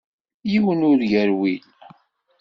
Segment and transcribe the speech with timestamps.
[0.51, 1.63] Yiwen ur yerwil.